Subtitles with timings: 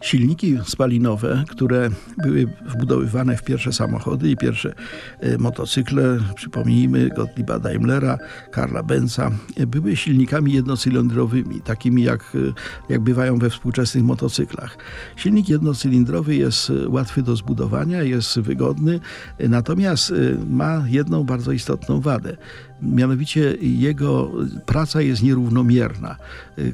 [0.00, 1.90] Silniki spalinowe, które
[2.22, 4.74] były wbudowywane w pierwsze samochody i pierwsze
[5.20, 8.18] e, motocykle, przypomnijmy Gottlieba Daimlera,
[8.50, 14.78] Karla Benza, e, były silnikami jednocylindrowymi, takimi jak, e, jak bywają we współczesnych motocyklach.
[15.16, 19.00] Silnik jednocylindrowy jest łatwy do zbudowania, jest wygodny,
[19.48, 20.14] natomiast
[20.50, 22.36] ma jedną bardzo istotną wadę.
[22.82, 24.32] Mianowicie jego
[24.66, 26.16] praca jest nierównomierna.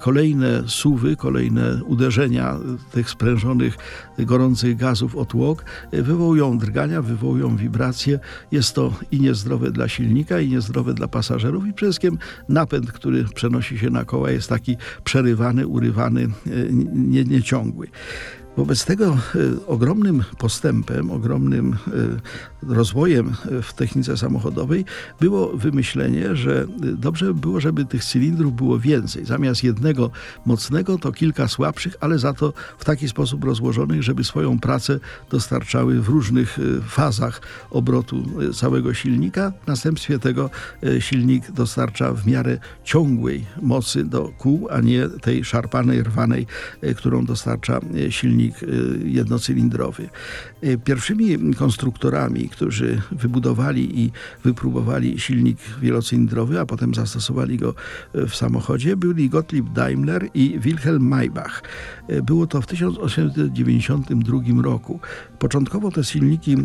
[0.00, 2.56] Kolejne suwy, kolejne uderzenia
[2.92, 3.76] tych sprężonych,
[4.18, 8.18] gorących gazów o tłok wywołują drgania, wywołują wibracje.
[8.52, 13.24] Jest to i niezdrowe dla silnika, i niezdrowe dla pasażerów i przede wszystkim napęd, który
[13.34, 16.28] przenosi się na koła jest taki przerywany, urywany,
[16.94, 17.88] nie, nieciągły.
[18.56, 19.16] Wobec tego e,
[19.66, 24.84] ogromnym postępem, ogromnym e, rozwojem w technice samochodowej
[25.20, 29.24] było wymyślenie, że dobrze by było, żeby tych cylindrów było więcej.
[29.24, 30.10] Zamiast jednego
[30.46, 36.00] mocnego, to kilka słabszych, ale za to w taki sposób rozłożonych, żeby swoją pracę dostarczały
[36.00, 39.52] w różnych e, fazach obrotu całego silnika.
[39.64, 40.50] W następstwie tego
[40.98, 46.46] silnik dostarcza w miarę ciągłej mocy do kół, a nie tej szarpanej, rwanej,
[46.96, 47.80] którą dostarcza
[48.10, 50.08] silnik silnik y, jednocylindrowy.
[50.64, 54.12] Y, pierwszymi konstruktorami, którzy wybudowali i
[54.44, 57.74] wypróbowali silnik wielocylindrowy, a potem zastosowali go
[58.14, 61.62] y, w samochodzie, byli Gottlieb Daimler i Wilhelm Maybach.
[62.22, 65.00] Było to w 1892 roku.
[65.38, 66.56] Początkowo te silniki,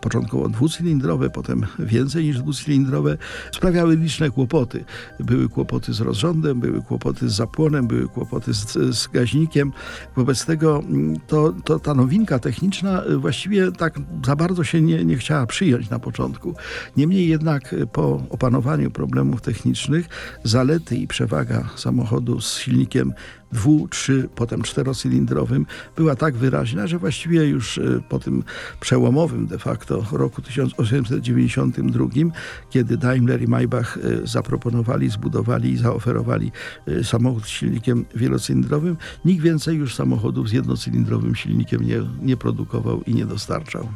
[0.00, 3.18] początkowo dwucylindrowe, potem więcej niż dwucylindrowe,
[3.52, 4.84] sprawiały liczne kłopoty.
[5.20, 9.72] Były kłopoty z rozrządem, były kłopoty z zapłonem, były kłopoty z, z gaźnikiem.
[10.16, 10.82] Wobec tego
[11.26, 13.94] to, to ta nowinka techniczna y, właściwie tak
[14.26, 16.54] za bardzo się nie, nie chciała przyjąć na początku.
[16.96, 20.08] Niemniej jednak y, po opanowaniu problemów technicznych
[20.44, 23.12] zalety i przewaga samochodu z silnikiem
[23.52, 25.66] dwu, trzy, potem czterocylindrowym
[25.96, 28.42] była tak wyraźna, że właściwie już y, po tym
[28.80, 32.06] przełomowym de facto roku 1892,
[32.70, 36.52] kiedy Daimler i Maybach zaproponowali, zbudowali i zaoferowali
[37.02, 43.02] samochód z silnikiem wielocylindrowym, nikt więcej już samochodów z jednocylindrowym cylindrowym silnikiem nie, nie produkował
[43.02, 43.88] i nie dostarczał.